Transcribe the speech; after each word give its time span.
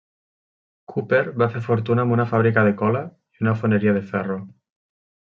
Cooper 0.93 1.19
va 1.41 1.47
fer 1.57 1.61
fortuna 1.67 2.05
amb 2.07 2.15
una 2.15 2.25
fàbrica 2.31 2.63
de 2.69 2.71
cola, 2.79 3.03
i 3.39 3.47
una 3.47 3.55
foneria 3.61 3.95
de 3.99 4.03
ferro. 4.15 4.39